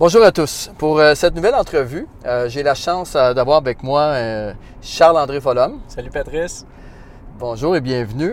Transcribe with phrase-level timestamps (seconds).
[0.00, 0.70] Bonjour à tous.
[0.78, 4.14] Pour euh, cette nouvelle entrevue, euh, j'ai la chance euh, d'avoir avec moi
[4.80, 5.78] Charles-André Follum.
[5.88, 6.64] Salut Patrice.
[7.38, 8.32] Bonjour et bienvenue.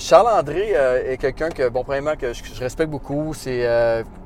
[0.00, 0.72] Charles-André
[1.06, 3.32] est quelqu'un que, bon, premièrement, que je, je respecte beaucoup.
[3.34, 3.64] C'est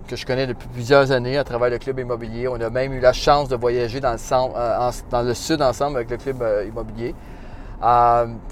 [0.09, 2.48] que je connais depuis plusieurs années à travers le club immobilier.
[2.48, 5.60] On a même eu la chance de voyager dans le, centre- en- dans le sud
[5.60, 7.15] ensemble avec le club immobilier.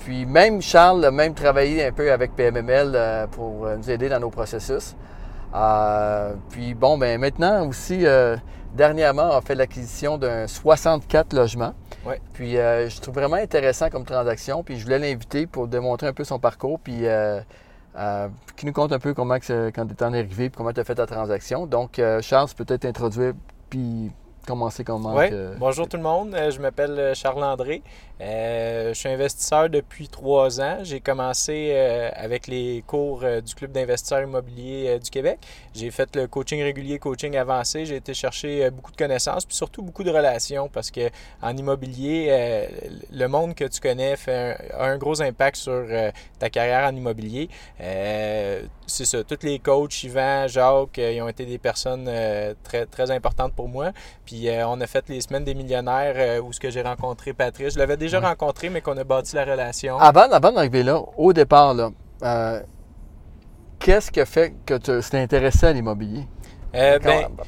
[0.04, 4.30] Puis même Charles a même travaillé un peu avec PMML pour nous aider dans nos
[4.30, 4.94] processus.
[5.54, 8.36] Euh, puis bon, ben maintenant aussi, euh,
[8.74, 11.74] dernièrement, on a fait l'acquisition d'un 64 logements.
[12.06, 12.20] Ouais.
[12.32, 14.62] Puis euh, je trouve vraiment intéressant comme transaction.
[14.62, 16.78] Puis je voulais l'inviter pour démontrer un peu son parcours.
[16.80, 17.04] Puis
[18.56, 20.72] qui nous compte un peu comment que c'est- quand tu es en arrivé puis comment
[20.72, 21.66] tu as fait ta transaction.
[21.66, 23.34] Donc, Charles, peut-être t'introduire
[23.68, 24.10] puis
[24.46, 25.14] commencer comment.
[25.14, 25.30] Ouais.
[25.30, 27.82] que- Bonjour tout le monde, Euh, je m'appelle euh, Charles André.
[28.20, 30.78] Euh, je suis investisseur depuis trois ans.
[30.82, 35.38] J'ai commencé euh, avec les cours euh, du Club d'investisseurs immobiliers euh, du Québec.
[35.74, 37.84] J'ai fait le coaching régulier, coaching avancé.
[37.84, 41.10] J'ai été chercher euh, beaucoup de connaissances, puis surtout beaucoup de relations, parce que
[41.42, 42.66] en immobilier, euh,
[43.12, 46.88] le monde que tu connais fait un, a un gros impact sur euh, ta carrière
[46.88, 47.48] en immobilier.
[48.92, 49.24] C'est ça.
[49.24, 53.54] Tous les coachs, Yvan, Jacques, euh, ils ont été des personnes euh, très, très importantes
[53.54, 53.92] pour moi.
[54.26, 57.72] Puis euh, on a fait les semaines des millionnaires où ce que j'ai rencontré Patrice.
[57.72, 58.26] Je l'avais déjà Ouais.
[58.26, 59.96] rencontré, mais qu'on a bâti la relation.
[59.98, 61.90] Avant, avant d'arriver là, au départ, là,
[63.78, 66.26] qu'est-ce qui a fait que tu t'es intéressé à l'immobilier?
[66.74, 67.00] Ben,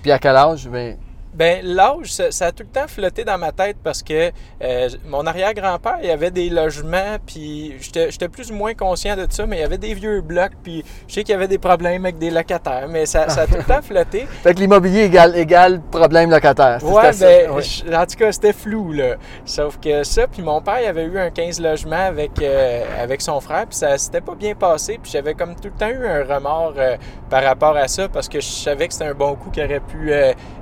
[0.02, 0.66] Puis à quel âge?
[0.68, 0.96] Ben,
[1.34, 4.30] Ben, l'âge, ça, ça a tout le temps flotté dans ma tête parce que
[4.62, 9.44] euh, mon arrière-grand-père, il avait des logements, puis j'étais plus ou moins conscient de ça,
[9.46, 12.04] mais il y avait des vieux blocs, puis je sais qu'il y avait des problèmes
[12.04, 14.26] avec des locataires, mais ça, ça a tout le temps flotté.
[14.42, 16.78] fait que l'immobilier égale, égale problème locataire.
[16.80, 17.62] c'est- Ouais, ben, ouais.
[17.62, 19.16] je- en tout cas, c'était flou, là.
[19.44, 23.20] Sauf que ça, puis mon père, il avait eu un 15 logements avec, euh, avec
[23.20, 26.06] son frère, puis ça s'était pas bien passé, puis j'avais comme tout le temps eu
[26.06, 26.96] un remords euh,
[27.28, 29.80] par rapport à ça, parce que je savais que c'était un bon coup qu'il aurait
[29.80, 30.12] pu,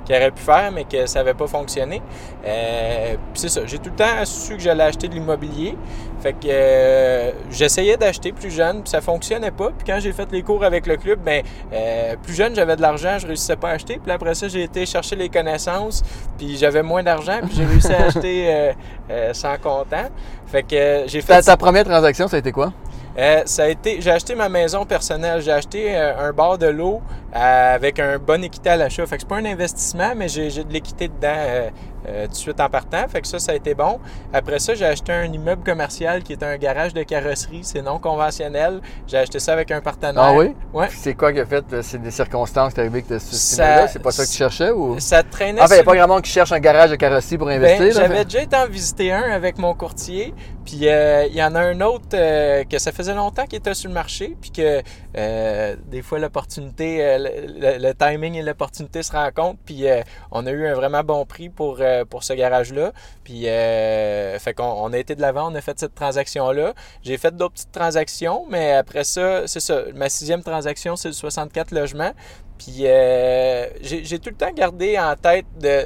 [0.05, 2.01] qu'il aurait pu faire, mais que ça avait pas fonctionné.
[2.45, 5.77] Euh, puis c'est ça, j'ai tout le temps su que j'allais acheter de l'immobilier.
[6.21, 9.71] Fait que euh, j'essayais d'acheter plus jeune, puis ça fonctionnait pas.
[9.77, 11.43] Puis quand j'ai fait les cours avec le club, ben
[11.73, 13.99] euh, plus jeune, j'avais de l'argent, je réussissais pas à acheter.
[14.01, 16.01] Puis après ça, j'ai été chercher les connaissances,
[16.37, 18.73] puis j'avais moins d'argent, puis j'ai réussi à acheter euh,
[19.09, 20.07] euh, sans comptant.
[20.47, 22.71] Fait que euh, j'ai fait Ta, ta première transaction, ça a été quoi?
[23.17, 25.41] Euh, ça a été, j'ai acheté ma maison personnelle.
[25.41, 27.01] J'ai acheté euh, un bar de l'eau
[27.35, 29.05] euh, avec un bon équité à l'achat.
[29.05, 31.71] Fait que c'est pas un investissement, mais j'ai, de l'équité dedans
[32.03, 33.07] tout de suite en partant.
[33.07, 33.97] Fait que ça, ça a été bon.
[34.33, 37.61] Après ça, j'ai acheté un immeuble commercial qui est un garage de carrosserie.
[37.63, 38.81] C'est non conventionnel.
[39.07, 40.21] J'ai acheté ça avec un partenaire.
[40.21, 40.53] Ah oui?
[40.73, 40.89] Ouais.
[40.91, 41.63] C'est quoi qui a fait?
[41.81, 44.71] C'est des circonstances qui sont arrivées que tu là C'est pas ça que tu cherchais?
[44.71, 44.99] Ou...
[44.99, 47.37] Ça traînait Enfin, il n'y a pas grand monde qui cherche un garage de carrosserie
[47.37, 47.93] pour Ben, investir.
[47.93, 50.33] J'avais déjà été en visiter un avec mon courtier,
[50.65, 53.73] puis euh, il y en a un autre euh, que ça faisait longtemps qu'il était
[53.73, 54.81] sur le marché, puis que
[55.17, 60.51] euh, des fois l'opportunité, euh, le, timing et l'opportunité se rencontrent, puis euh, on a
[60.51, 64.93] eu un vraiment bon prix pour, euh, pour ce garage-là, puis euh, fait qu'on on
[64.93, 66.73] a été de l'avant, on a fait cette transaction-là.
[67.01, 71.13] J'ai fait d'autres petites transactions, mais après ça, c'est ça, ma sixième transaction, c'est le
[71.13, 72.13] 64 logements,
[72.57, 75.85] puis euh, j'ai tout le temps gardé en tête de,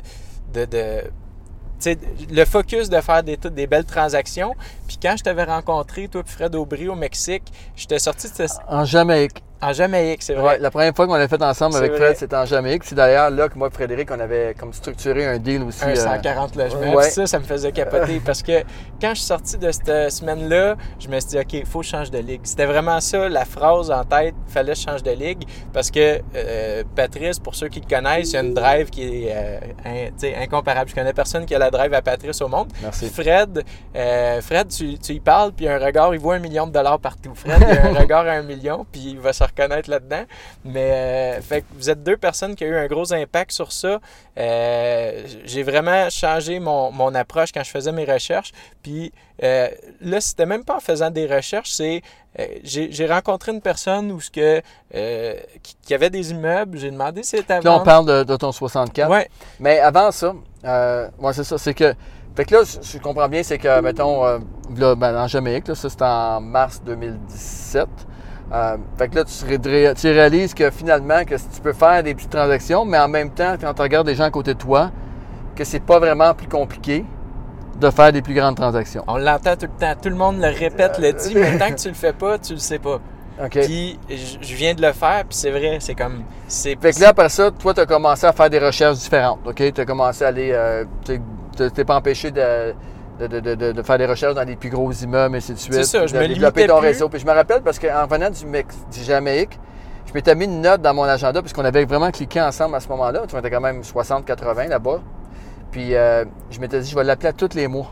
[0.53, 1.03] de
[2.31, 4.55] le focus de faire des, belles transactions.
[4.87, 7.43] Puis quand je t'avais rencontré, toi puis Fred Aubry au Mexique,
[7.75, 9.43] j'étais sorti de ce- En Jamaïque.
[9.61, 10.57] En Jamaïque, c'est Ouais, vrai.
[10.59, 11.95] la première fois qu'on l'a fait ensemble avec.
[11.95, 12.83] Fred, c'était en Jamaïque.
[12.85, 15.83] C'est d'ailleurs là que moi et Frédéric, on avait comme structuré un deal aussi.
[15.83, 16.93] Un euh, 140 logements.
[16.93, 17.03] ouais.
[17.05, 18.61] Puis ça, ça me faisait capoter parce que
[19.01, 21.85] quand je suis sorti de cette semaine-là, je me suis dit, OK, il faut que
[21.85, 22.41] je change de ligue.
[22.43, 25.43] C'était vraiment ça, la phrase en tête, il fallait que je change de ligue
[25.73, 29.25] parce que euh, Patrice, pour ceux qui le connaissent, il y a une drive qui
[29.27, 30.89] est euh, in- incomparable.
[30.89, 32.67] Je connais personne qui a la drive à Patrice au monde.
[32.83, 33.09] Merci.
[33.09, 33.63] Fred,
[33.95, 36.99] euh, Fred, tu, tu y parles, puis un regard, il voit un million de dollars
[36.99, 37.33] partout.
[37.33, 40.23] Fred, il a un regard à un million, puis il va se reconnaître là-dedans.
[40.65, 43.71] Mais euh, fait que vous êtes deux personnes qui ont eu un gros impact sur
[43.71, 43.99] ça.
[44.37, 48.51] Euh, j'ai vraiment changé mon, mon approche quand je faisais mes recherches.
[48.83, 49.11] Puis
[49.43, 49.69] euh,
[50.01, 52.01] là, c'était même pas en faisant des recherches, c'est
[52.63, 54.61] j'ai rencontré une personne où ce que
[55.63, 56.77] qui, qui avait des immeubles.
[56.77, 59.09] J'ai demandé si c'était Là, on parle de, de ton 64.
[59.09, 59.27] Ouais,
[59.59, 61.95] Mais avant ça, ouais, c'est ça, c'est que.
[62.35, 65.73] Fait que là, je, je comprends bien, c'est que, mettons, là, ben, en Jamaïque, là,
[65.73, 67.87] ça c'était en mars 2017.
[68.53, 72.15] Euh, fait que là, tu, ré- tu réalises que finalement, que tu peux faire des
[72.15, 74.89] petites transactions, mais en même temps, quand tu regardes les gens à côté de toi,
[75.55, 77.03] que c'est pas vraiment plus compliqué
[77.79, 79.03] de faire des plus grandes transactions.
[79.07, 79.93] on l'entend tout le temps.
[80.01, 82.53] Tout le monde le répète, le dit, mais tant que tu le fais pas, tu
[82.53, 82.99] le sais pas.
[83.61, 86.23] Puis je viens de le faire, puis c'est vrai, c'est comme.
[86.81, 89.39] Fait que là, après ça, toi, tu as commencé à faire des recherches différentes.
[89.45, 89.61] OK?
[89.73, 90.49] Tu as commencé à aller.
[90.53, 91.19] Euh, tu
[91.71, 92.73] t'es pas empêché de,
[93.19, 95.57] de, de, de, de faire des recherches dans les plus gros immeubles, et ainsi de
[95.57, 95.73] suite.
[95.73, 96.87] C'est ça, je de me développer ton plus.
[96.87, 97.09] réseau.
[97.09, 99.59] Puis je me rappelle parce qu'en venant du, Mex- du Jamaïque,
[100.05, 102.87] je m'étais mis une note dans mon agenda, puisqu'on avait vraiment cliqué ensemble à ce
[102.89, 103.21] moment-là.
[103.27, 105.01] Tu étais quand même 60-80 là-bas.
[105.71, 107.87] Puis euh, je m'étais dit, je vais l'appeler à tous les mois.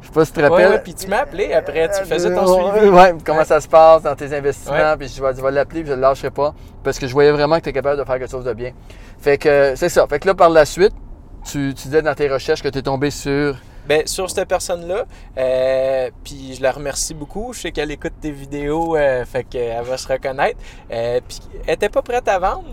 [0.00, 0.70] Je sais pas si tu te rappelles.
[0.70, 2.88] ouais, puis tu m'as appelé après, tu faisais ton suivi.
[2.88, 4.96] ouais, comment ça se passe dans tes investissements.
[4.98, 6.54] Puis je vais, je vais l'appeler, puis je ne le lâcherai pas.
[6.84, 8.72] Parce que je voyais vraiment que tu es capable de faire quelque chose de bien.
[9.18, 10.06] Fait que c'est ça.
[10.08, 10.92] Fait que là, par la suite,
[11.44, 13.56] tu, tu disais dans tes recherches que tu es tombé sur.
[13.88, 15.06] Ben, sur cette personne-là,
[15.38, 17.54] euh, puis je la remercie beaucoup.
[17.54, 20.60] Je sais qu'elle écoute tes vidéos, euh, fait qu'elle va se reconnaître.
[20.90, 22.68] Euh, puis elle était pas prête à vendre,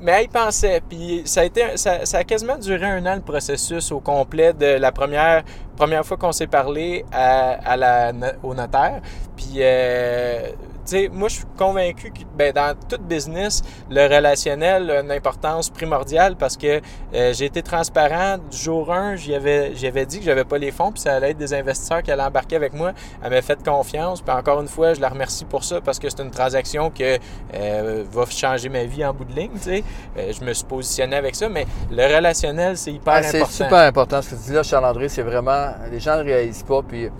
[0.00, 0.80] mais elle pensait.
[0.88, 4.78] Puis ça a, été, ça, a quasiment duré un an le processus au complet de
[4.78, 5.44] la première,
[5.76, 8.12] première fois qu'on s'est parlé à, la,
[8.42, 9.02] au notaire.
[9.36, 10.52] Puis, euh,
[10.90, 15.70] sais, moi, je suis convaincu que ben, dans tout business, le relationnel a une importance
[15.70, 16.80] primordiale parce que
[17.14, 19.16] euh, j'ai été transparent du jour 1.
[19.16, 21.54] J'y avais, j'y avais dit que j'avais pas les fonds, puis ça allait être des
[21.54, 22.92] investisseurs qui allaient embarquer avec moi.
[23.22, 24.20] Elle m'a fait confiance.
[24.22, 27.18] Puis encore une fois, je la remercie pour ça parce que c'est une transaction que
[27.54, 29.50] euh, va changer ma vie en bout de ligne.
[29.54, 29.84] tu sais.
[30.18, 33.52] Euh, je me suis positionné avec ça, mais le relationnel, c'est hyper Ah, c'est important.
[33.64, 34.22] super important.
[34.22, 35.68] Ce que tu dis là, Charles-André, c'est vraiment.
[35.90, 36.82] Les gens ne réalisent pas.
[36.82, 37.10] Puis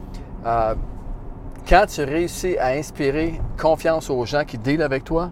[1.68, 5.30] quand tu réussis à inspirer confiance aux gens qui dealent avec toi,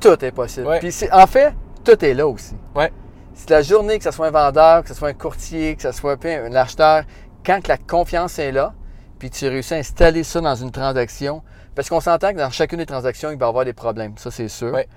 [0.00, 0.66] tout est possible.
[0.66, 0.78] Ouais.
[0.78, 1.52] Puis en fait,
[1.84, 2.54] tout est là aussi.
[2.74, 2.92] Ouais.
[3.34, 5.92] C'est la journée, que ce soit un vendeur, que ce soit un courtier, que ce
[5.92, 7.04] soit un acheteur,
[7.44, 8.74] quand que la confiance est là,
[9.18, 11.42] puis tu réussis à installer ça dans une transaction,
[11.74, 14.16] parce qu'on s'entend que dans chacune des transactions, il va y avoir des problèmes.
[14.16, 14.72] Ça, c'est sûr.
[14.72, 14.88] Ouais.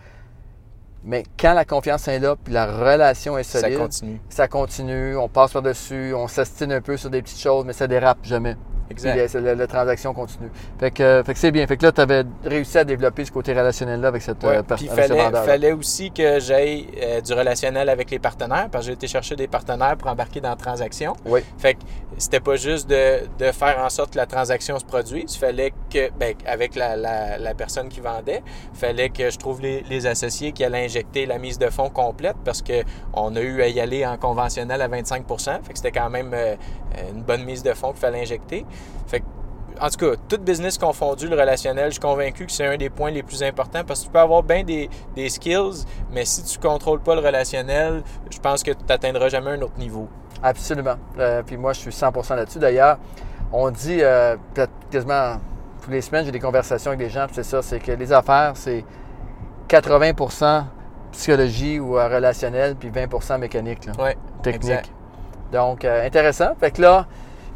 [1.04, 4.22] Mais quand la confiance est là, puis la relation est Ça solide, continue.
[4.30, 7.88] ça continue, on passe par-dessus, on s'astine un peu sur des petites choses, mais ça
[7.88, 8.56] dérape jamais.
[8.96, 9.34] Puis Exact.
[9.36, 10.50] la, la- la transaction continue.
[10.80, 11.66] Fait que, euh, fait que c'est bien.
[11.68, 14.64] Fait que là, tu avais réussi à développer ce côté relationnel-là avec cette Ouais, euh,
[14.64, 18.88] per- puis il fallait, aussi que j'aille euh, du relationnel avec les partenaires, parce que
[18.88, 21.14] j'ai été chercher des partenaires pour embarquer dans la transaction.
[21.26, 21.42] Oui.
[21.58, 21.80] Fait que
[22.18, 25.36] c'était pas juste de, de faire en sorte que la transaction se produise.
[25.36, 28.42] Il fallait que, ben, avec la, la- personne qui vendait,
[28.74, 31.90] il fallait que je trouve les, les associés qui allaient injecter la mise de fonds
[31.90, 32.82] complète parce que
[33.14, 36.32] on a eu à y aller en conventionnel à 25% Fait que c'était quand même
[36.34, 36.56] euh,
[37.14, 38.66] une bonne mise de fonds qu'il fallait injecter.
[39.08, 39.26] Fait que
[39.80, 42.90] en tout cas, tout business confondu, le relationnel, je suis convaincu que c'est un des
[42.92, 46.44] points les plus importants parce que tu peux avoir bien des, des skills, mais si
[46.44, 50.08] tu ne contrôles pas le relationnel, je pense que tu n'atteindras jamais un autre niveau.
[50.44, 50.96] Absolument.
[51.18, 52.60] Euh, puis moi, je suis 100% là-dessus.
[52.60, 52.98] D'ailleurs,
[53.52, 55.38] on dit euh, peut-être quasiment
[55.82, 58.52] toutes les semaines, j'ai des conversations avec des gens, c'est ça, c'est que les affaires,
[58.56, 58.86] c'est
[59.68, 60.64] 80%
[61.12, 64.70] psychologie ou euh, relationnel, puis 20% mécanique, là, Ouais, technique.
[64.72, 64.92] exact.
[65.52, 66.52] Donc, euh, intéressant.
[66.60, 67.06] Fait que là,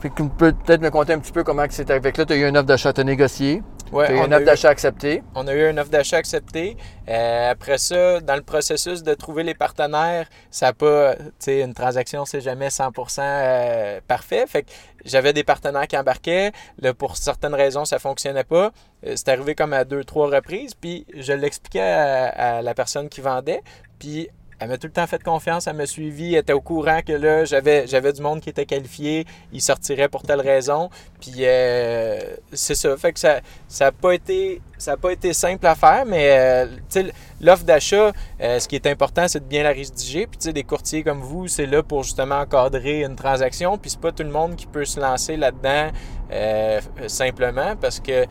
[0.09, 2.11] tu peux peut-être me conter un petit peu comment c'est arrivé.
[2.15, 3.61] Là, tu as eu une offre d'achat, tu as négocié.
[3.91, 5.23] Ouais, tu as eu on une offre d'achat acceptée.
[5.35, 6.75] On a eu une offre d'achat acceptée.
[7.07, 11.61] Euh, après ça, dans le processus de trouver les partenaires, ça n'a pas, tu sais,
[11.61, 14.45] une transaction, c'est jamais 100% euh, parfait.
[14.47, 14.69] Fait que
[15.05, 16.51] j'avais des partenaires qui embarquaient.
[16.79, 18.71] Là, pour certaines raisons, ça fonctionnait pas.
[19.05, 20.73] Euh, C'est arrivé comme à deux, trois reprises.
[20.73, 23.61] Puis je l'expliquais à, à la personne qui vendait.
[23.99, 24.29] Puis
[24.59, 27.13] elle m'a tout le temps fait confiance, elle m'a suivi, elle était au courant que
[27.13, 30.89] là, j'avais, j'avais du monde qui était qualifié, il sortirait pour telle raison.
[31.19, 32.19] Puis euh,
[32.53, 32.95] c'est ça.
[32.97, 33.41] Fait que ça
[33.79, 37.05] n'a pas, été, ça a pas été simple à faire, mais euh,
[37.41, 38.11] l'offre d'achat,
[38.41, 40.27] euh, ce qui est important, c'est de bien la rédiger.
[40.27, 43.77] Puis tu sais, des courtiers comme vous, c'est là pour justement encadrer une transaction.
[43.77, 45.89] Puis c'est pas tout le monde qui peut se lancer là-dedans
[46.31, 48.25] euh, simplement parce que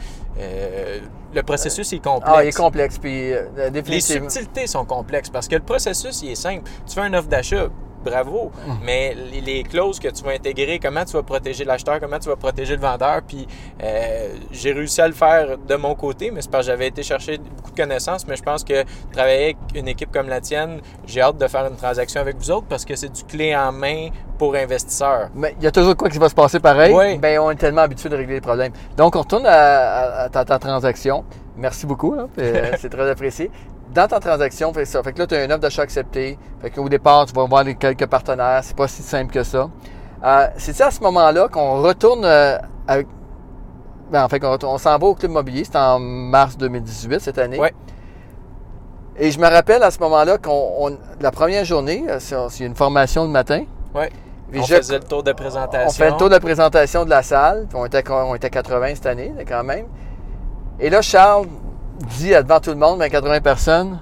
[1.35, 2.35] le processus est complexe.
[2.37, 2.99] Ah, il est complexe.
[2.99, 4.30] Puis, euh, Les définitivement.
[4.30, 6.71] subtilités sont complexes parce que le processus, il est simple.
[6.87, 7.69] Tu fais une offre d'achat,
[8.04, 8.78] bravo, Hum.
[8.82, 12.28] mais les, les clauses que tu vas intégrer, comment tu vas protéger l'acheteur, comment tu
[12.28, 13.46] vas protéger le vendeur, puis
[13.82, 17.02] euh, j'ai réussi à le faire de mon côté, mais c'est parce que j'avais été
[17.02, 20.80] chercher beaucoup de connaissances, mais je pense que travailler avec une équipe comme la tienne,
[21.06, 23.73] j'ai hâte de faire une transaction avec vous autres parce que c'est du clé en
[23.73, 24.08] main
[24.38, 25.28] pour investisseurs.
[25.34, 26.92] Mais il y a toujours quoi qui va se passer pareil?
[26.94, 27.18] Oui.
[27.18, 28.73] Ben, on est tellement habitué de régler les problèmes.
[28.96, 31.25] Donc, on retourne à, à- à ta, ta transaction.
[31.56, 32.14] Merci beaucoup.
[32.18, 33.50] hein, euh, c'est très apprécié.
[33.95, 35.03] Dans ta transaction, fait ça.
[35.05, 36.37] Fait que là, tu as une offre d'achat acceptée.
[36.61, 38.61] Fait qu'au départ, tu vas voir les quelques partenaires.
[38.65, 39.71] C'est pas si simple que ça.
[40.25, 42.59] Euh, c'est à ce moment-là qu'on retourne euh,
[42.89, 43.07] avec.
[44.11, 45.65] Ben, en fait, on, s'en va au Club Mobilier.
[45.65, 47.59] C'était en mars 2018, cette année.
[47.59, 47.73] Ouais.
[49.17, 50.73] Et je me rappelle à ce moment-là qu'on.
[50.81, 53.63] on- la première journée, euh, c'est c'est une formation le matin.
[54.51, 55.89] Puis On je- faisait le tour de présentation.
[55.89, 57.67] on fait le tour de présentation de la salle.
[57.69, 59.87] Puis on était, on était 80 cette année, quand même.
[60.81, 61.47] Et là, Charles
[62.19, 63.99] dit à devant tout le monde, ben 80 personnes,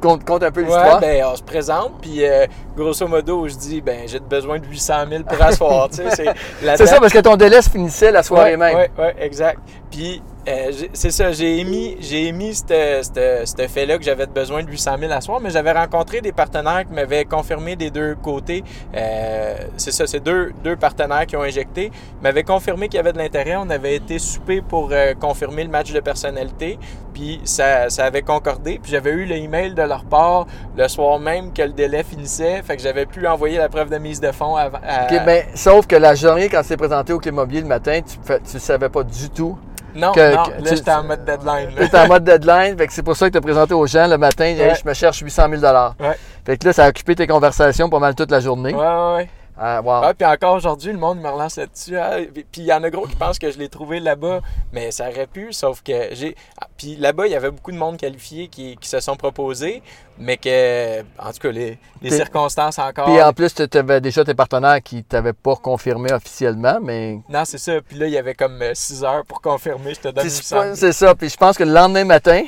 [0.00, 1.00] compte, compte un peu l'histoire.
[1.00, 2.46] Ouais, ben, on se présente, puis euh,
[2.76, 7.12] grosso modo, je dis, ben, j'ai besoin de 800 000 pour asseoir, c'est ça, parce
[7.12, 8.76] que ton délai se finissait la soirée ouais, même.
[8.76, 9.60] Ouais, ouais, exact.
[9.90, 14.92] Puis Euh, c'est ça, j'ai émis, j'ai émis ce fait-là que j'avais besoin de 800
[14.98, 18.64] 000 à soir, mais j'avais rencontré des partenaires qui m'avaient confirmé des deux côtés.
[18.96, 21.90] Euh, c'est ça, c'est deux, deux partenaires qui ont injecté,
[22.22, 23.56] m'avaient confirmé qu'il y avait de l'intérêt.
[23.56, 26.78] On avait été souper pour euh, confirmer le match de personnalité,
[27.12, 28.80] puis ça, ça avait concordé.
[28.82, 32.62] Puis j'avais eu le email de leur part le soir même que le délai finissait,
[32.62, 34.78] fait que j'avais pu envoyer la preuve de mise de fonds avant.
[34.86, 38.34] à- ben, sauf que la journée, quand c'est présenté au Clé Mobilier le matin, tu
[38.54, 39.58] ne savais pas du tout.
[39.94, 41.68] Non, que- non, que- là j'étais en mode deadline.
[41.94, 44.18] En mode deadline, fait que c'est pour ça que tu as présenté aux gens le
[44.18, 44.74] matin, Hey, Ouais.
[44.82, 45.62] je me cherche 800 000
[46.00, 46.16] Ouais.
[46.46, 48.74] Fait que là, ça a occupé tes conversations pas mal toute la journée.
[48.74, 49.28] Ouais, ouais, ouais.
[49.62, 50.00] Ah, wow.
[50.04, 51.98] Ah, puis encore aujourd'hui, le monde me relance là-dessus.
[51.98, 54.40] Ah, puis il y en a gros qui pensent que je l'ai trouvé là-bas,
[54.72, 56.34] mais ça aurait pu, sauf que j'ai.
[56.58, 59.82] ah, puis là-bas, il y avait beaucoup de monde qualifié qui, qui se sont proposés,
[60.18, 63.04] mais que, en tout cas, les, les circonstances encore.
[63.04, 67.44] Puis en plus, tu avais déjà tes partenaires qui t'avaient pas confirmé officiellement, mais Non,
[67.44, 67.72] c'est ça.
[67.86, 69.92] Puis là, il y avait comme 6 heures pour confirmer.
[69.92, 71.14] Je te donne C'est 800 pas- c'est ça.
[71.14, 72.44] Puis je pense que le lendemain matin,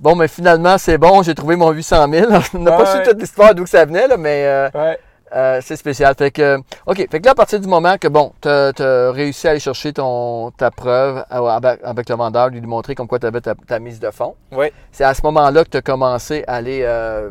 [0.00, 2.32] bon, mais finalement, c'est bon, j'ai trouvé mon 800 000.
[2.54, 3.04] On n'a pas Ouais.
[3.04, 4.98] su toute l'histoire d'où que ça venait, là, mais euh, Ouais.
[5.34, 6.14] Euh, c'est spécial.
[6.16, 6.56] Fait que,
[6.86, 6.96] OK.
[7.10, 9.92] Fait que là, à partir du moment que, bon, tu as, réussi à aller chercher
[9.92, 13.54] ton, ta preuve à- avec, avec le vendeur, lui montrer comme quoi tu avais ta,
[13.54, 14.72] ta mise de fonds, Ouais.
[14.92, 16.80] c'est à ce moment-là que tu as commencé à aller.
[16.82, 17.30] Euh,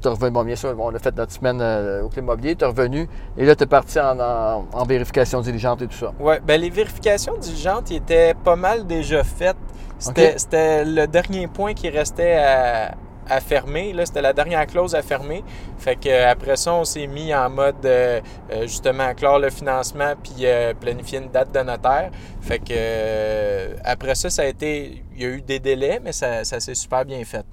[0.00, 2.64] t'es revenu, bon, bien sûr, on a fait notre semaine euh, au Clé Immobilier, tu
[2.64, 6.12] es revenu et là, tu es parti en, en- en vérification diligente et tout ça.
[6.20, 9.56] Ouais, ben les vérifications diligentes ils étaient pas mal déjà faites.
[9.98, 12.94] C'était c'était le dernier point qui restait à,
[13.28, 13.92] à fermer.
[13.92, 15.44] Là, c'était la dernière clause à fermer.
[15.78, 18.20] Fait que euh, après ça, on s'est mis en mode euh,
[18.52, 22.10] euh, justement clore le financement puis euh, planifier une date de notaire.
[22.40, 25.04] Fait que après ça, ça a été.
[25.14, 27.44] Il y a eu des délais, mais ça, ça s'est super bien fait.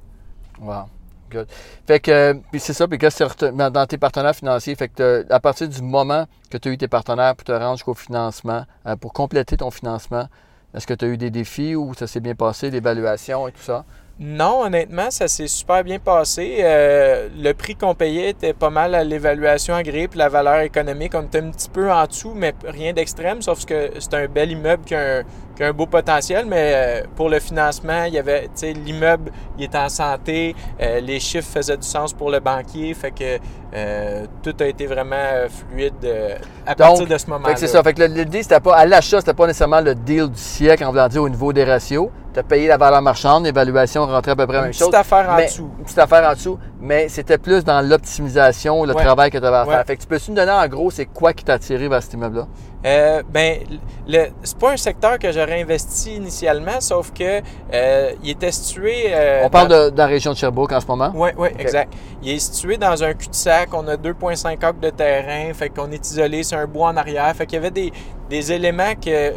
[0.62, 0.86] Wow.
[1.32, 1.48] Good.
[1.88, 5.82] Fait que, c'est ça, puis que dans tes partenaires financiers, fait que à partir du
[5.82, 8.63] moment que tu as eu tes partenaires pour te rendre jusqu'au financement,
[9.01, 10.27] pour compléter ton financement,
[10.75, 13.62] est-ce que tu as eu des défis ou ça s'est bien passé, l'évaluation et tout
[13.62, 13.86] ça?
[14.18, 16.60] Non, honnêtement, ça s'est super bien passé.
[16.62, 21.12] Euh, le prix qu'on payait était pas mal à l'évaluation agréée puis la valeur économique.
[21.16, 24.52] On était un petit peu en dessous, mais rien d'extrême, sauf que c'est un bel
[24.52, 25.24] immeuble qui a un,
[25.56, 26.46] qui a un beau potentiel.
[26.48, 28.50] Mais euh, pour le financement, il y avait,
[28.86, 33.12] l'immeuble, il est en santé, euh, les chiffres faisaient du sens pour le banquier, fait
[33.12, 33.38] que
[33.74, 35.16] euh, tout a été vraiment
[35.50, 36.36] fluide euh,
[36.66, 37.56] à Donc, partir de ce moment-là.
[37.58, 37.84] C'est ça.
[37.84, 40.92] Fait que le- c'était pas, à l'achat, c'était pas nécessairement le deal du siècle, en
[40.92, 42.10] voulant dire au niveau des ratios.
[42.34, 44.84] Tu as payé la valeur marchande, l'évaluation rentrait à peu près la Une même petite
[44.86, 44.94] chose.
[44.94, 45.70] affaire en mais- dessous.
[45.80, 49.04] Une petite affaire en dessous, mais c'était plus dans l'optimisation, le Ouais.
[49.04, 49.78] travail que tu avais à faire.
[49.80, 49.84] Ouais.
[49.86, 52.14] Fait que tu peux-tu nous donner en gros, c'est quoi qui t'a attiré vers cet
[52.14, 52.48] immeuble-là?
[52.86, 53.60] Euh, ben,
[54.08, 57.42] le, c'est pas un secteur que j'aurais investi initialement, sauf que
[57.74, 59.06] euh, il était situé.
[59.08, 61.12] euh, On parle dans- de, de la région de Sherbrooke en ce moment?
[61.15, 61.92] Oui, oui, exact.
[62.22, 63.70] Il est situé dans un cul-de-sac.
[63.74, 65.51] On a 2,5 acres de terrain.
[65.54, 66.44] Fait qu'on est isolé.
[66.44, 67.36] C'est un bois en arrière.
[67.36, 67.92] Fait qu'il y avait des,
[68.30, 69.32] des éléments que euh,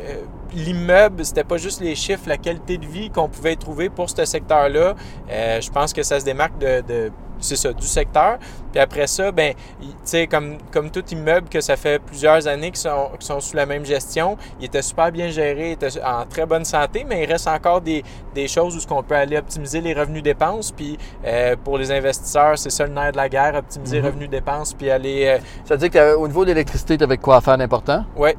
[0.55, 4.25] l'immeuble, c'était pas juste les chiffres, la qualité de vie qu'on pouvait trouver pour ce
[4.25, 4.95] secteur-là.
[5.31, 8.39] Euh, je pense que ça se démarque de, de- c'est ça, du secteur.
[8.73, 12.71] Puis après ça, ben, tu sais, comme, comme tout immeuble que ça fait plusieurs années
[12.71, 16.27] qui sont, sont sous la même gestion, il était super bien géré, il était en
[16.27, 18.05] très bonne santé, mais il reste encore des,
[18.35, 20.71] des choses où ce qu'on peut aller optimiser les revenus dépenses.
[20.73, 24.07] Puis euh, pour les investisseurs, c'est ça le nerf de la guerre, optimiser Mhm.
[24.07, 27.37] revenus dépenses, puis aller euh, Ça veut dire qu'au niveau de l'électricité, tu avais quoi
[27.37, 28.05] à faire d'important?
[28.17, 28.31] oui.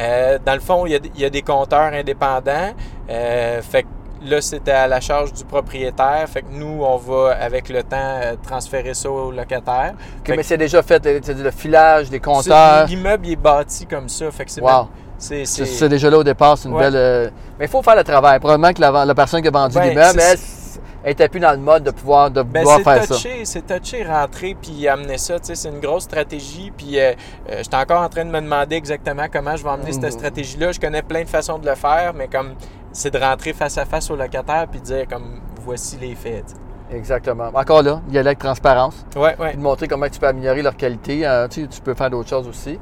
[0.00, 2.72] Euh, dans le fond, il y, a, il y a des compteurs indépendants.
[3.08, 3.88] Fait que
[4.22, 6.24] là, c'était à la charge du propriétaire.
[6.28, 9.94] Fait que nous, on va, avec le temps, euh, transférer ça au locataire.
[10.28, 12.86] Mais que- c'est déjà fait, c'est-à-dire le filage, les C'est- compteurs.
[12.86, 14.30] L'immeuble est bâti comme ça.
[14.30, 14.88] Fait que c'est Wow.
[15.18, 16.82] c'est- déjà là au départ, c'est une Ouais.
[16.84, 16.96] belle.
[16.96, 18.38] euh, Mais il faut faire le travail.
[18.38, 20.38] Probablement que la, la personne qui a vendu Ben, l'immeuble, elle,
[21.04, 23.14] elle était plus dans le mode de pouvoir, de Ben, pouvoir faire ça.
[23.14, 25.36] touché, c'est touché rentrer puis amener ça.
[25.42, 26.72] C'est une grosse stratégie.
[26.76, 27.12] Puis euh,
[27.50, 30.00] euh, j'étais encore en train de me demander exactement comment je vais emmener Mhm.
[30.02, 30.72] cette stratégie-là.
[30.72, 32.54] Je connais plein de façons de le faire, mais comme
[32.92, 36.54] c'est de rentrer face à face au locataire puis de dire comme voici les faits.
[36.90, 37.50] Exactement.
[37.54, 39.04] Encore là, il y a avec transparence.
[39.14, 39.36] Ouais.
[39.38, 41.26] Puis de montrer comment tu peux améliorer leur qualité.
[41.26, 42.78] Euh, tu, sais, tu peux faire d'autres choses aussi.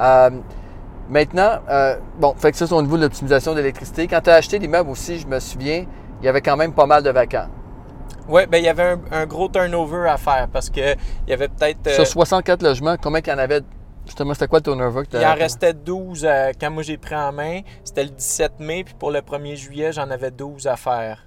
[0.00, 0.30] Euh,
[1.10, 4.06] maintenant, euh, bon, fait que ça, c'est au niveau de l'optimisation d'électricité.
[4.08, 5.84] Quand tu as acheté l'immeuble aussi, je me souviens,
[6.22, 7.48] il y avait quand même pas mal de vacants.
[8.28, 10.92] Ouais, ben il y avait un, un gros turnover à faire parce que
[11.26, 11.86] il y avait peut-être.
[11.88, 13.60] euh, Sur 64 logements, combien qu'il y en avait
[14.10, 16.96] Justement, c'était quoi le turnover que il t'as- en restait 12 euh, quand moi j'ai
[16.98, 17.60] pris en main.
[17.84, 21.24] C'était le 17 mai, puis pour le 1er juillet, j'en avais 12 à faire.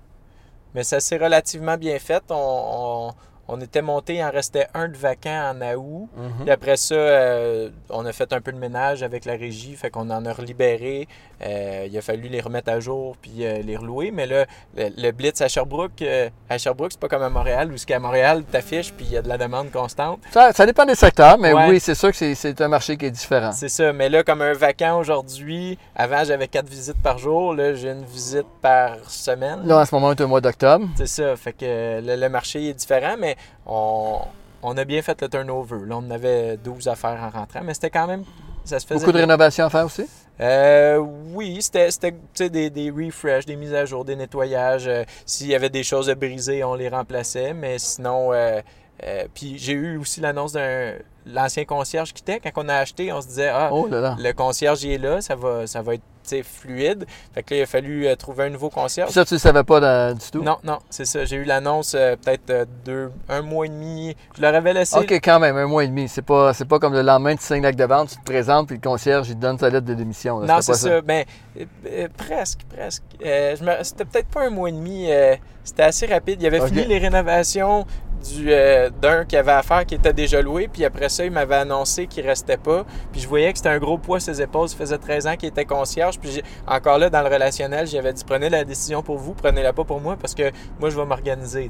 [0.76, 2.22] Mais ça s'est relativement bien fait.
[2.30, 3.12] On-
[3.48, 6.10] on était monté, il en restait un de vacant en août.
[6.16, 6.32] Mhm.
[6.42, 9.90] Puis après ça, euh, on a fait un peu de ménage avec la régie, fait
[9.90, 11.08] qu'on en a relibéré.
[11.46, 14.12] Euh, il a fallu les remettre à jour puis euh, les relouer.
[14.12, 14.46] Mais là,
[14.78, 16.02] le, le Blitz à Sherbrooke,
[16.50, 19.18] à Sherbrooke, c'est pas comme à Montréal où ce qu'à Montréal, t'affiches puis il y
[19.18, 20.20] a de la demande constante.
[20.32, 21.68] Ça, ça dépend des secteurs, mais Ouais.
[21.70, 23.52] oui, c'est sûr que c'est- c'est un marché qui est différent.
[23.52, 23.92] C'est ça.
[23.92, 27.54] Mais là, comme un vacant aujourd'hui, avant j'avais quatre visites par jour.
[27.54, 29.60] Là, j'ai une visite par semaine.
[29.66, 30.88] Là, en ce moment, on est au mois d'octobre.
[30.96, 31.36] C'est ça.
[31.36, 33.33] Fait que le, le marché est différent, mais
[33.66, 34.20] on,
[34.62, 35.86] on a bien fait le turnover.
[35.86, 38.24] Là, on en avait 12 à faire en rentrant, mais c'était quand même.
[38.64, 39.00] Ça se faisait.
[39.00, 39.28] Beaucoup de bien.
[39.28, 40.06] rénovations à faire aussi?
[40.40, 41.90] Euh, oui, c'était
[42.50, 44.88] des, des refresh, des mises à jour, des nettoyages.
[44.88, 47.54] Euh, S'il y avait des choses à briser, on les remplaçait.
[47.54, 48.62] Mais sinon, euh,
[49.34, 50.94] puis j'ai eu aussi l'annonce d'un
[51.26, 52.40] l'ancien concierge qui était.
[52.40, 54.16] Quand on a acheté, on se disait ah Oh là là.
[54.20, 56.04] le concierge il est là, ça va, ça va être
[56.44, 57.06] fluide.
[57.34, 59.08] Fait que là, il a fallu euh, trouver un nouveau concierge.
[59.08, 60.42] Puis ça, tu ne savais pas dans- du tout?
[60.42, 61.26] Non, non, c'est ça.
[61.26, 64.16] J'ai eu l'annonce euh, peut-être euh, deux, un mois et demi.
[64.38, 64.98] Je leur avais laissé.
[64.98, 66.08] OK, quand même, un mois et demi.
[66.08, 68.68] C'est pas, c'est pas comme le lendemain, tu signes l'acte de vente, tu te présentes,
[68.68, 70.40] puis le concierge, il te donne sa lettre de démission.
[70.40, 70.48] là.
[70.48, 71.02] Non, c'est pas ça.
[71.02, 71.26] Ben,
[71.60, 73.04] euh, euh, presque, presque.
[73.26, 75.12] Euh, me- C'était peut-être pas un mois et demi.
[75.12, 76.42] euh, C'était assez rapide.
[76.42, 77.86] Il avait fini les rénovations
[78.46, 80.68] euh, d'un qui avait à faire qui était déjà loué.
[80.68, 82.86] Puis après ça, il m'avait annoncé qu'il restait pas.
[83.12, 84.70] Puis je voyais que c'était un gros poids ses épaules.
[84.70, 86.20] Ça faisait 13 ans qu'il était concierge.
[86.20, 89.84] Puis encore là, dans le relationnel, j'avais dit prenez la décision pour vous, prenez-la pas
[89.84, 91.70] pour moi parce que moi, je vais m'organiser.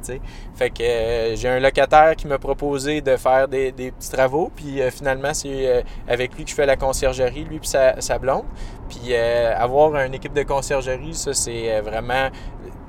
[0.55, 4.51] Fait que euh, j'ai un locataire qui m'a proposé de faire des, petits travaux.
[4.55, 8.19] Puis euh, finalement, c'est avec lui que je fais la conciergerie, lui puis sa, sa
[8.19, 8.43] blonde.
[8.93, 12.29] Puis euh, avoir une équipe de conciergerie, ça, c'est euh, vraiment.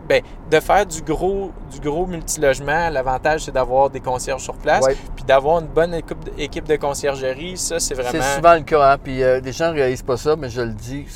[0.07, 4.85] Ben, de faire du gros, du gros multilogement, l'avantage, c'est d'avoir des concierges sur place.
[4.85, 4.97] Ouais.
[5.17, 8.11] Puis d'avoir une bonne équipe, équipe de conciergerie, ça, c'est vraiment.
[8.11, 8.99] C'est souvent le cas, hein?
[9.03, 11.07] puis euh, les gens ne réalisent pas ça, mais je le dis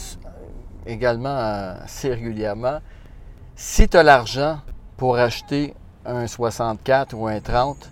[0.87, 2.79] également euh, assez régulièrement.
[3.57, 4.61] Si tu as l'argent
[4.97, 5.75] pour acheter
[6.07, 7.91] un 64 ou un 30,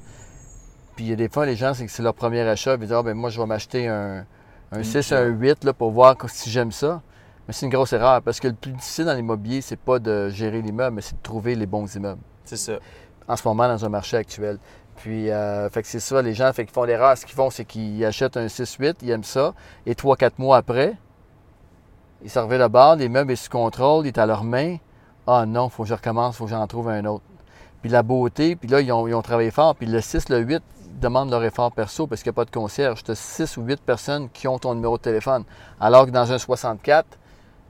[0.95, 2.81] puis il y a des fois, les gens, c'est que c'est leur premier achat, ils
[2.81, 4.25] disent Ah, ben moi, je vais m'acheter un,
[4.73, 7.03] un 6, un 8 là, pour voir si j'aime ça.
[7.47, 10.29] Mais c'est une grosse erreur, parce que le plus difficile dans l'immobilier, c'est pas de
[10.31, 12.73] gérer l'immeuble, mais c'est de trouver les bons immeubles C'est ça.
[13.29, 14.59] en ce moment dans un marché actuel.
[14.97, 17.17] Puis, euh, fait que c'est ça, les gens fait qu'ils font l'erreur.
[17.17, 19.55] Ce qu'ils font, c'est qu'ils achètent un 6-8, ils aiment ça,
[19.85, 20.97] et 3-4 mois après,
[22.23, 24.77] ils se de bord, l'immeuble est sous contrôle, il est à leurs mains.
[25.27, 27.25] Ah non, il faut que je recommence, il faut que j'en trouve un autre.
[27.83, 30.39] Puis la beauté, puis là, ils ont, ils ont travaillé fort, puis le 6, le
[30.39, 33.05] 8, ils demandent leur effort perso parce qu'il n'y a pas de concierge.
[33.05, 35.45] Tu as 6 ou 8 personnes qui ont ton numéro de téléphone.
[35.81, 37.07] Alors que dans un 64,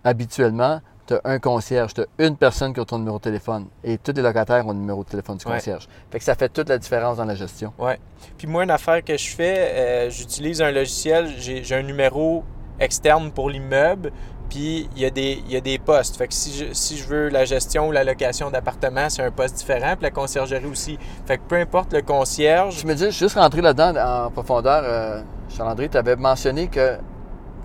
[0.04, 3.66] habituellement, tu as un concierge, tu as une personne qui a ton numéro de téléphone.
[3.84, 5.54] Et tous les locataires ont le numéro de téléphone du Ouais.
[5.54, 5.88] concierge.
[6.10, 7.72] Fait que ça fait toute la différence dans la gestion.
[7.78, 7.98] Ouais.
[8.38, 12.44] Puis moi, une affaire que je fais, euh, j'utilise un logiciel, j'ai un numéro
[12.78, 14.12] externe pour l'immeuble,
[14.48, 16.16] puis il y, a des- y a des postes.
[16.16, 19.30] Fait que si je, si je veux la gestion ou la location d'appartement, c'est un
[19.30, 20.98] poste différent, puis la conciergerie aussi.
[21.26, 25.22] Fait que peu importe le concierge, Je me dis, juste rentrer là-dedans en profondeur, euh,
[25.48, 26.96] Charles-André, tu avais mentionné que,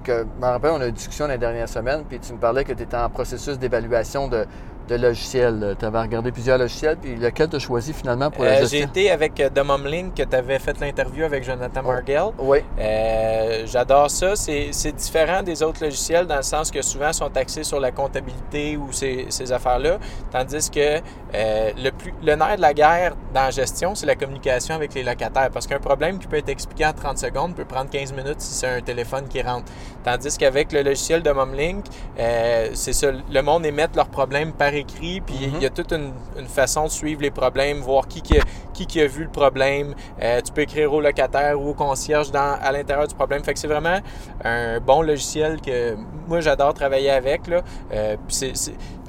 [0.04, 2.38] que, je me rappelle, on a eu une discussion la dernière semaine, puis tu me
[2.40, 4.46] parlais que tu étais en processus d'évaluation de,
[4.88, 5.76] de logiciels.
[5.80, 8.82] Tu avais regardé plusieurs logiciels, puis lequel tu as choisi finalement pour la euh, j'ai
[8.82, 12.32] été avec euh, Domomlink, que tu avais fait l'interview avec Jonathan Margell.
[12.40, 12.60] Oui.
[12.80, 14.36] Euh, J'adore ça.
[14.36, 18.78] C'est différent des autres logiciels dans le sens que souvent sont axés sur la comptabilité
[18.78, 19.98] ou ces, ces affaires-là.
[20.32, 21.02] Tandis que
[21.34, 24.94] euh, le, plus, le nerf de la guerre dans la gestion, c'est la communication avec
[24.94, 25.50] les locataires.
[25.52, 28.54] Parce qu'un problème qui peut être expliqué en 30 secondes peut prendre 15 minutes si
[28.54, 29.72] c'est un téléphone qui rentre.
[30.04, 31.86] Tandis qu'avec le logiciel de Momlink,
[32.20, 35.92] euh, c'est ça, le monde émet leurs problèmes par écrit, puis il y a toute
[35.94, 38.42] une, une façon de suivre les problèmes, voir qui, qui, a,
[38.74, 39.94] qui, qui a vu le problème.
[40.22, 43.44] Euh, tu peux écrire au locataire ou au concierge dans, à l'intérieur du problème.
[43.44, 44.00] Fait que c'est vraiment
[44.44, 45.96] un bon logiciel que
[46.28, 47.48] moi j'adore travailler avec.
[47.48, 47.62] Là.
[47.94, 48.16] Euh,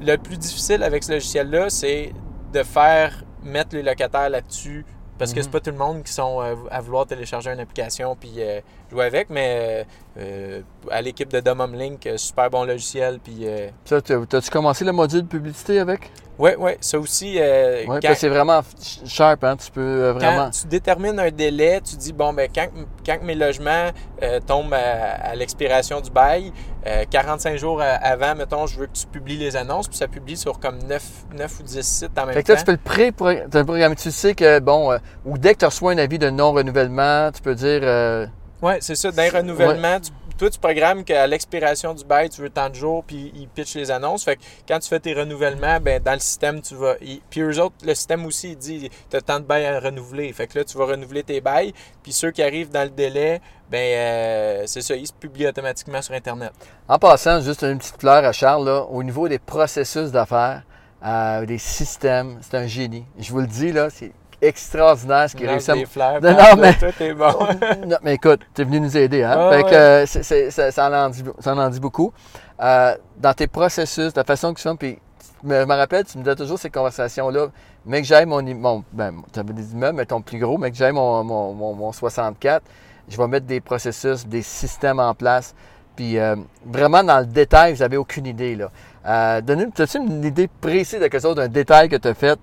[0.00, 2.12] le plus difficile avec ce logiciel-là, c'est
[2.52, 4.84] de faire mettre les locataires là-dessus.
[5.18, 5.42] Parce que Mhm.
[5.44, 8.60] c'est pas tout le monde qui sont euh, à vouloir télécharger une application puis euh,
[8.90, 9.86] jouer avec, mais
[10.18, 13.18] euh, à l'équipe de Domum Link, euh, super bon logiciel.
[13.22, 16.10] Puis, euh, Ça, t'as- t'as-tu commencé le module publicité avec?
[16.38, 17.36] ouais, ouais, ça aussi.
[17.38, 18.60] euh, Oui, c'est vraiment
[19.04, 19.56] sharp, hein?
[19.56, 20.44] Tu peux euh, vraiment.
[20.46, 22.66] Quand tu détermines un délai, tu dis, bon, ben, quand,
[23.06, 23.90] quand mes logements
[24.22, 26.52] euh, tombent à, à l'expiration du bail,
[26.86, 30.36] euh, 45 jours avant, mettons, je veux que tu publies les annonces, puis ça publie
[30.36, 31.02] sur comme 9,
[31.36, 33.12] 9 ou 10 sites en même Fait que là, tu peux le pré
[33.48, 33.94] t'as le programme.
[33.94, 37.54] Tu sais que, bon, ou dès que tu reçois un avis de non-renouvellement, tu peux
[37.54, 38.28] dire.
[38.62, 39.10] Oui, c'est ça.
[39.10, 43.04] D'un renouvellement, tu- toi, tu programmes qu'à l'expiration du bail, tu veux tant de jours,
[43.04, 44.24] puis ils pitchent les annonces.
[44.24, 46.96] Fait que quand tu fais tes renouvellements, ben, dans le système, tu vas.
[47.30, 50.32] Puis eux autres, le système aussi, il dit tu as tant de bails à renouveler.
[50.32, 51.72] Fait que là, tu vas renouveler tes bails.
[52.02, 56.02] Puis ceux qui arrivent dans le délai, ben, euh, c'est ça, ils se publient automatiquement
[56.02, 56.50] sur Internet.
[56.88, 60.64] En passant, juste une petite fleur à Charles, là, au niveau des processus d'affaires,
[61.06, 63.04] euh, des systèmes, c'est un génie.
[63.16, 64.10] Je vous le dis, là, c'est
[64.42, 67.32] extraordinaire ce qu'il réussit à fleurs, Non, non, mais- Toi, t'es bon.
[67.86, 69.34] Non, mais écoute, tu es venu nous aider, hein?
[69.38, 70.06] Ah, fait que, euh,
[70.50, 72.12] ça, ça en dit, ça en en dit beaucoup.
[72.60, 74.98] Euh, dans tes processus, la façon que tu fais, puis
[75.42, 77.46] je me, me rappelle, tu me disais toujours ces conversations-là.
[77.84, 80.76] Mais que j'aime mon, ben, tu avais des immeubles, mais ton plus gros, mais que
[80.76, 82.62] j'aime mon, mon, mon- mon 64,
[83.08, 85.52] je vais mettre des processus, des systèmes en place.
[85.96, 88.70] Puis euh, vraiment, dans le détail, vous n'avez aucune idée, là.
[89.04, 92.38] Euh, Donne-nous, as-tu une idée précise de quelque chose, d'un détail que tu as fait,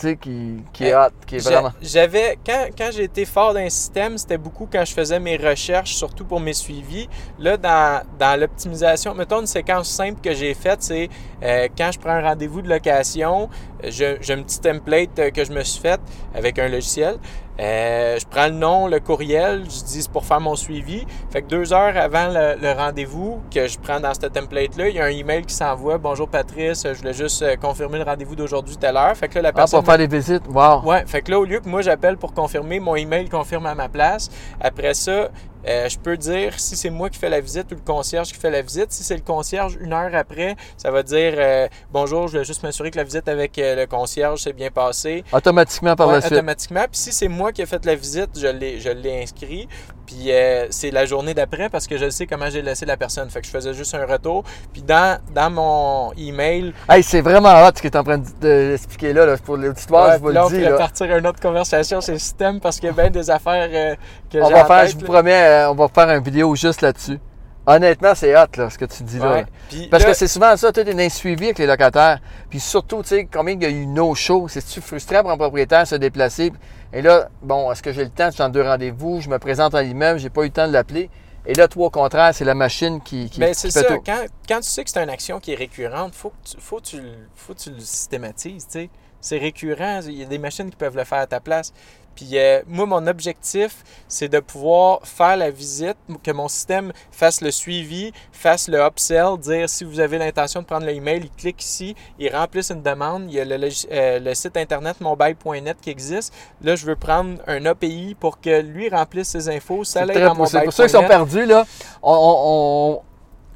[0.00, 1.72] sais, qui, qui est Euh, hot, qui est vraiment...
[1.80, 5.36] J'avais, quand, quand j'ai été fort dans un système, c'était beaucoup quand je faisais mes
[5.36, 7.08] recherches, surtout pour mes suivis.
[7.38, 11.08] Là, dans, dans l'optimisation, mettons une séquence simple que j'ai faite, c'est
[11.42, 13.48] euh, quand je prends un rendez-vous de location,
[13.84, 16.00] j'ai un petit template euh, que je me suis fait
[16.34, 17.16] avec un logiciel.
[17.60, 21.04] Euh, je prends le nom, le courriel, je dis c'est pour faire mon suivi.
[21.30, 24.96] Fait que deux heures avant le, le rendez-vous que je prends dans ce template-là, il
[24.96, 25.98] y a un email qui s'envoie.
[25.98, 29.14] Bonjour Patrice, je voulais juste euh, confirmer le rendez-vous d'aujourd'hui telle heure.
[29.14, 30.80] Fait que là, la Ah, personne pour faire des visites, wow!
[30.84, 33.74] Ouais, fait que là, au lieu que moi j'appelle pour confirmer, mon email confirme à
[33.74, 34.30] ma place.
[34.60, 35.28] Après ça,
[35.66, 38.38] euh, je peux dire si c'est moi qui fais la visite ou le concierge qui
[38.38, 38.92] fait la visite.
[38.92, 42.62] Si c'est le concierge, une heure après, ça va dire euh, bonjour, je voulais juste
[42.62, 45.24] m'assurer que la visite avec euh, le concierge s'est bien passée.
[45.32, 46.32] Automatiquement par Ouais, la suite.
[46.32, 46.80] automatiquement.
[46.90, 49.68] Puis si c'est moi qui ai fait la visite, je l'ai, je l'ai inscrit.
[50.10, 53.30] Puis euh, c'est la journée d'après parce que je sais comment j'ai laissé la personne.
[53.30, 54.42] Fait que je faisais juste un retour.
[54.72, 58.18] Puis dans, dans mon email, Hey, c'est vraiment hot ce que tu es en train
[58.18, 58.24] de-
[58.72, 59.36] d'expliquer là, là.
[59.36, 60.56] Pour l'auditoire, ouais, je vous là, le on dis.
[60.56, 60.76] pourrait Là.
[60.78, 63.94] partir une autre conversation sur le système parce qu'il y a bien des affaires euh,
[64.32, 66.80] que On va faire, tête, je vous promets, euh, on va faire une vidéo juste
[66.82, 67.18] là-dessus.
[67.66, 69.30] Honnêtement, c'est hot là, ce que tu dis là.
[69.30, 69.40] Ouais.
[69.42, 69.46] là.
[69.68, 72.18] Puis Parce là, que c'est souvent ça, tu as un suivi avec les locataires.
[72.48, 74.48] Puis surtout, tu sais, combien il y a eu no-show.
[74.48, 76.52] C'est-tu frustrant pour un propriétaire se déplacer?
[76.92, 78.26] Et là, bon, est-ce que j'ai le temps?
[78.26, 80.66] Je suis en deux rendez-vous, je me présente à l'immeuble, j'ai pas eu le temps
[80.66, 81.10] de l'appeler.
[81.46, 83.84] Et là, toi, au contraire, c'est la machine qui, qui, ben, c'est ça.
[83.84, 84.00] tout.
[84.04, 86.76] Quand, quand tu sais que c'est une action qui est récurrente, faut que tu, faut
[86.78, 87.02] que tu,
[87.34, 88.66] faut que tu le systématises.
[88.66, 88.90] tu sais.
[89.20, 90.00] C'est récurrent.
[90.06, 91.72] Il y a des machines qui peuvent le faire à ta place.
[92.16, 93.76] Puis euh, moi, mon objectif,
[94.08, 99.38] c'est de pouvoir faire la visite, que mon système fasse le suivi, fasse le upsell,
[99.38, 103.26] dire si vous avez l'intention de prendre l'email, il clique ici, il remplisse une demande.
[103.28, 106.34] Il y a le, euh, le site internet mobile.net qui existe.
[106.62, 109.84] Là, je veux prendre un API pour que lui remplisse ses infos.
[109.84, 110.60] Ça C'est l'aide dans poussé.
[110.62, 111.64] Pour ceux qui sont perdus, là,
[112.02, 113.02] on, on, on-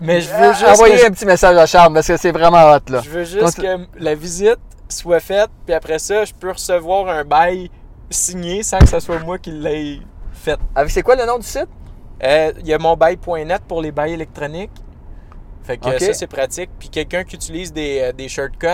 [0.01, 2.71] Mais je veux juste envoyer que- un petit message à Charles parce que c'est vraiment
[2.73, 3.01] hot là.
[3.05, 4.59] Je veux juste que la visite
[4.95, 7.71] soit faite, puis après ça, je peux recevoir un bail
[8.11, 10.01] signé sans que ce soit moi qui l'ai
[10.33, 10.59] fait.
[10.75, 11.69] Avec c'est quoi le nom du site?
[12.23, 14.71] Euh, Il y a mon bail.net pour les bails électroniques.
[15.63, 15.99] Fait que Ok.
[16.01, 16.71] ça, c'est pratique.
[16.79, 18.67] Puis quelqu'un qui utilise des, euh, des shortcuts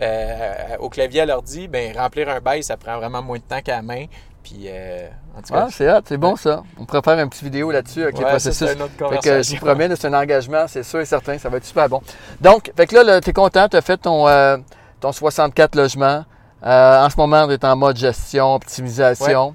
[0.00, 3.60] euh, au clavier à l'ordi, ben remplir un bail, ça prend vraiment moins de temps
[3.60, 4.06] qu'à la main.
[4.42, 5.06] Puis, euh,
[5.36, 6.62] en tout cas, Ah, c'est hot, c'est bon ça.
[6.78, 8.66] On pourrait faire une petite vidéo là-dessus avec les ouais, ça, processus.
[8.68, 11.04] c'est une autre Fait que je vous promets, là, c'est un engagement, c'est sûr et
[11.04, 12.00] certain, ça va être super bon.
[12.40, 14.56] Donc, fait que là, tu es content, tu as fait ton, euh,
[15.00, 16.24] ton 64 logements.
[16.64, 19.54] Euh, en ce moment, tu es en mode gestion, optimisation.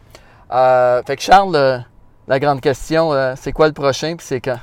[0.51, 1.79] Euh, fait que Charles, euh,
[2.27, 4.60] la grande question, c'est quoi le prochain puis c'est quand?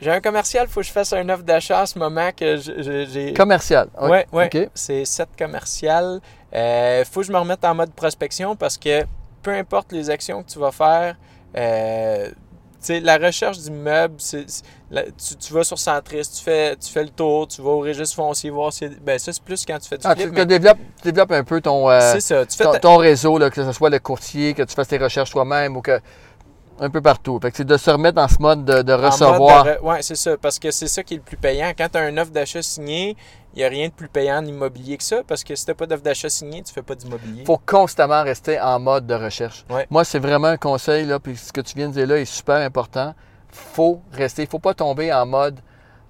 [0.00, 2.56] J'ai un commercial, il faut que je fasse un offre d'achat en ce moment que
[2.56, 3.34] j'ai...
[3.34, 3.88] Commercial.
[4.00, 4.10] Oui.
[4.10, 4.70] Ouais, ouais.
[4.72, 6.20] C'est 7 commercial.
[6.52, 9.04] Il faut que je me remette en mode prospection parce que
[9.42, 11.16] peu importe les actions que tu vas faire,
[12.80, 17.10] sais, la recherche d'immeuble, c'est, tu, tu vas sur Centris, tu fais, tu fais le
[17.10, 18.88] tour, tu vas au registre foncier voir si.
[18.88, 21.60] Ben, ça, c'est plus quand tu fais du Ah, flip, tu mais développes, un peu
[21.60, 22.46] ton, euh, c'est ça.
[22.46, 24.88] Tu fais ton, ta- ton réseau, là, que ce soit le courtier, que tu fasses
[24.88, 26.00] tes recherches toi-même ou que.
[26.80, 27.38] Un peu partout.
[27.40, 29.66] Fait que c'est de se remettre dans ce mode de, recevoir.
[29.66, 30.36] re- ouais, c'est ça.
[30.36, 31.72] Parce que c'est ça qui est le plus payant.
[31.76, 33.16] Quand tu as une offre d'achat signée,
[33.54, 35.22] il n'y a rien de plus payant en immobilier que ça.
[35.26, 37.40] Parce que si tu n'as pas d'offre d'achat signée, tu ne fais pas d'immobilier.
[37.40, 39.64] Il faut constamment rester en mode de recherche.
[39.70, 39.86] Ouais.
[39.90, 42.24] Moi, c'est vraiment un conseil, là, puis ce que tu viens de dire là est
[42.24, 43.14] super important.
[43.50, 45.60] faut rester, il ne faut pas tomber en mode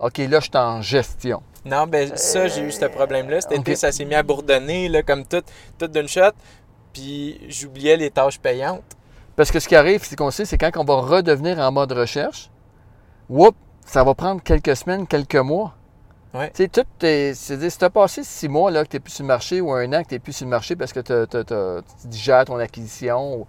[0.00, 1.42] OK, là, je suis en gestion.
[1.64, 3.40] Non, ben ça, j'ai eu ce problème-là.
[3.40, 3.76] Cet été, ok.
[3.76, 5.42] ça s'est mis à bourdonner, là, comme tout,
[5.78, 6.32] tout d'une shot.
[6.92, 8.82] Puis j'oubliais les tâches payantes.
[9.38, 11.92] Parce que ce qui arrive, c'est qu'on sait, c'est quand on va redevenir en mode
[11.92, 12.50] recherche,
[13.28, 13.54] whoop,
[13.86, 15.74] ça va prendre quelques semaines, quelques mois.
[16.34, 16.50] Ouais.
[16.50, 19.00] Tu sais, tout est- c'est-à-dire, si tu as passé six mois là, que tu n'es
[19.00, 20.92] plus sur le marché ou un an que tu n'es plus sur le marché parce
[20.92, 23.46] que tu digères ton acquisition, ou-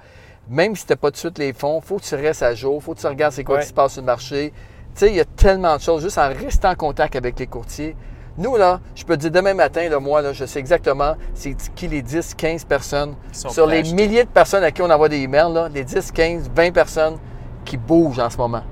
[0.48, 2.44] même si tu n'as pas tout de suite les fonds, il faut que tu restes
[2.44, 3.62] à jour, il faut que tu regardes c'est quoi Ouais.
[3.64, 4.54] qui se passe sur le marché.
[4.94, 7.48] Tu sais, il y a tellement de choses, juste en restant en contact avec les
[7.48, 7.96] courtiers.
[8.38, 11.56] Nous, là, je peux te dire demain matin, là, moi, là, je sais exactement c'est
[11.76, 13.96] qui les 10, 15 personnes sur les acheter.
[13.96, 17.18] milliers de personnes à qui on envoie des emails, là, les 10, 15, 20 personnes
[17.66, 18.64] qui bougent en ce moment.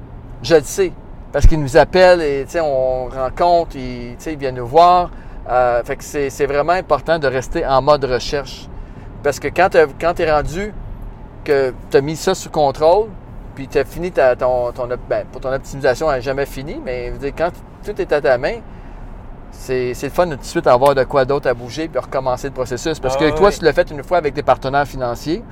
[0.42, 0.92] Je le sais.
[1.32, 5.12] Parce qu'ils nous appellent et on rencontre, ils, ils viennent nous voir.
[5.50, 8.68] Euh, fait que c'est vraiment important de rester en mode recherche.
[9.24, 10.74] Parce que quand tu es rendu
[11.44, 13.08] que tu as mis ça sous contrôle,
[13.56, 14.72] puis tu as fini ta, ton,
[15.10, 17.52] ben, pour ton optimisation, elle n'est jamais finie, mais je veux dire, quand
[17.84, 18.60] tout est à ta main,
[19.52, 22.48] c'est le fun de tout de suite avoir de quoi d'autre à bouger puis recommencer
[22.48, 23.00] le processus.
[23.00, 25.44] Parce Ah que toi, tu l'as fait une fois avec tes partenaires financiers.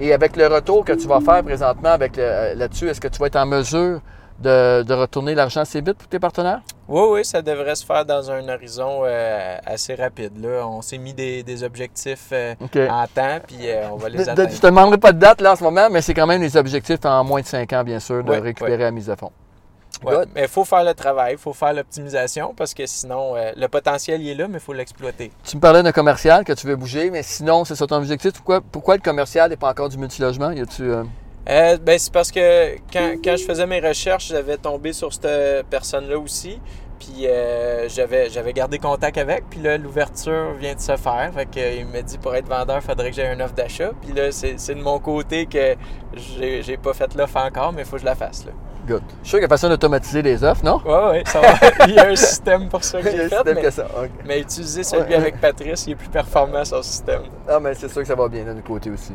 [0.00, 3.18] Et avec le retour que tu vas faire présentement avec euh, là-dessus, est-ce que tu
[3.18, 4.00] vas être en mesure
[4.40, 6.60] de, de retourner l'argent assez vite pour tes partenaires?
[6.88, 10.32] Oui, oui, ça devrait se faire dans un horizon euh, assez rapide.
[10.42, 10.66] Là.
[10.66, 14.50] On s'est mis des, des objectifs euh, en temps, puis euh, on va les atteindre.
[14.50, 16.56] je te demanderai pas de date là en ce moment, mais c'est quand même des
[16.56, 18.78] objectifs en moins de 5 ans, bien sûr, de récupérer ouais.
[18.78, 19.30] la mise à fond.
[20.04, 20.28] Ouais, Good.
[20.34, 23.68] mais il faut faire le travail, il faut faire l'optimisation parce que sinon, euh, le
[23.68, 25.30] potentiel il est là, mais il faut l'exploiter.
[25.44, 28.32] Tu me parlais d'un commercial que tu veux bouger, mais sinon, c'est ça ton objectif?
[28.32, 30.50] Pourquoi, pourquoi le commercial n'est pas encore du multilogement?
[30.50, 30.82] Y a-tu.
[30.82, 31.04] euh,
[31.48, 35.66] Euh, ben, c'est parce que quand, quand je faisais mes recherches, j'avais tombé sur cette
[35.66, 36.60] personne-là aussi.
[37.00, 39.50] Puis euh, j'avais, j'avais gardé contact avec.
[39.50, 41.32] Puis là, l'ouverture vient de se faire.
[41.34, 43.54] Fait que, euh, il m'a dit pour être vendeur, il faudrait que j'aie une offre
[43.54, 43.90] d'achat.
[44.02, 45.74] Puis là, c'est, c'est de mon côté que
[46.14, 48.44] j'ai, j'ai pas fait l'offre encore, mais il faut que je la fasse.
[48.46, 48.52] Là.
[48.86, 49.02] Good.
[49.22, 50.80] Je suis sûr qu'il y a façon d'automatiser les offres, non?
[50.84, 51.48] Ouais, ouais, ça va.
[51.86, 53.36] il y a un système pour ça que Il y a j'ai un fait.
[53.36, 53.86] système Mais, que ça.
[54.26, 55.14] Mais utiliser celui Ouais.
[55.14, 57.22] avec Patrice, il est plus performant son système.
[57.48, 59.12] Ah, mais c'est sûr que ça va bien de notre côté aussi.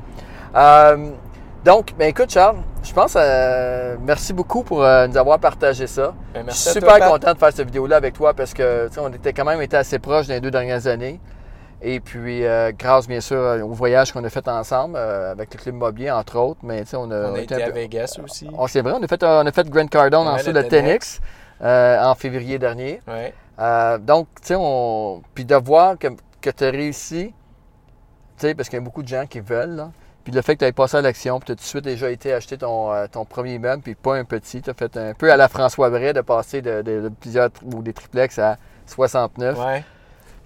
[0.56, 1.10] Euh,
[1.66, 3.16] donc, ben écoute, Charles, je pense.
[3.18, 6.14] euh, merci beaucoup pour euh, nous avoir partagé ça.
[6.34, 8.94] Ben, Je suis super toi, content de faire cette vidéo-là avec toi parce que tu
[8.94, 11.20] sais, on était quand même été assez proches dans les deux dernières années.
[11.82, 15.60] Et puis, euh, grâce bien sûr au voyage qu'on a fait ensemble euh, avec le
[15.60, 18.18] club immobilier, entre autres, mais tu sais, on a, On a été un à Vegas
[18.24, 18.50] aussi.
[18.58, 20.70] On c'est vrai, on a fait, on a fait Grand Cardone en dessous le de
[21.62, 23.02] euh, en février dernier.
[23.08, 23.34] Ouais.
[23.60, 25.22] Euh, donc, tu sais, on...
[25.36, 26.08] puis de voir que,
[26.42, 27.34] que tu as réussi, tu
[28.38, 29.92] sais, parce qu'il y a beaucoup de gens qui veulent, là.
[30.24, 31.84] Puis le fait que tu aies passé à l'action, puis tu as tout de suite
[31.86, 34.62] déjà été acheter ton, euh, ton premier immeuble, puis pas un petit.
[34.62, 37.50] Tu as fait un peu à la François Bray de passer de, de- de plusieurs
[37.63, 39.58] ou des triplex à 69.
[39.58, 39.84] Ouais.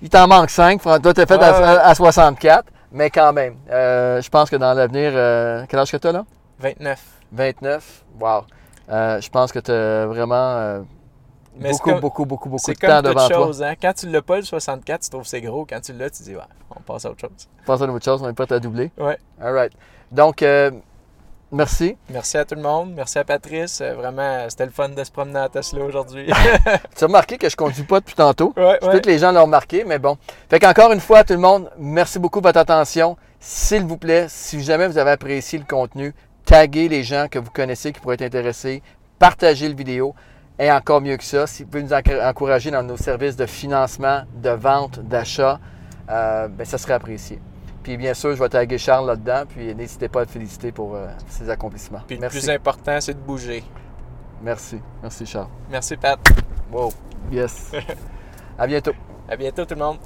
[0.02, 0.82] Il t'en manque 5.
[0.82, 1.80] Toi, tu as fait Ouais, à, ouais.
[1.84, 3.56] à 64, mais quand même.
[3.70, 6.26] euh, je pense que dans l'avenir, euh, quel âge que tu as là?
[6.60, 7.00] 29.
[7.32, 8.04] 29.
[8.20, 8.42] Wow.
[8.90, 10.82] Euh, je pense que tu as vraiment euh,
[11.56, 13.36] beaucoup, comme- beaucoup, beaucoup, beaucoup de temps devant toi.
[13.46, 13.74] chose, hein?
[13.82, 15.66] Quand tu l'as pas, le 64, tu trouves que c'est gros.
[15.66, 16.42] Quand tu l'as, tu dis, ouais,
[16.76, 17.32] on passe à autre chose.
[17.66, 18.92] Pense à une autre chose, on est prêt à doubler.
[18.98, 19.18] Ouais.
[19.42, 19.72] All right.
[20.12, 20.72] Donc, euh,
[21.52, 21.98] merci.
[22.10, 22.94] Merci à tout le monde.
[22.96, 23.82] Merci à Patrice.
[23.82, 26.28] Euh, Vraiment, c'était le fun de se promener à Tesla aujourd'hui.
[26.98, 28.54] Tu as remarqué que je ne conduis pas depuis tantôt.
[28.58, 30.18] ouais, Je sais que les gens l'ont remarqué, mais bon.
[30.50, 33.18] Fait qu'encore une fois, tout le monde, merci beaucoup de votre attention.
[33.40, 36.14] S'il vous plaît, si jamais vous avez apprécié le contenu,
[36.46, 38.82] taguez les gens que vous connaissez qui pourraient être intéressés,
[39.20, 40.14] partagez le vidéo.
[40.60, 43.48] Et encore mieux que ça, si vous pouvez nous enc- encourager dans nos services de
[43.48, 45.60] financement, de vente, d'achat,
[46.10, 47.40] euh, ben, ça serait apprécié.
[47.84, 50.96] Puis bien sûr, je vais taguer Charles là-dedans, puis n'hésitez pas à le féliciter pour
[50.96, 52.02] euh, ses accomplissements.
[52.08, 53.64] Puis le plus important, c'est de bouger.
[54.44, 54.80] Merci.
[55.02, 55.50] Merci Charles.
[55.70, 56.20] Merci, Pat.
[56.72, 56.92] Wow.
[57.32, 57.72] Yes.
[58.58, 58.94] à bientôt.
[59.28, 59.98] À bientôt, tout le monde.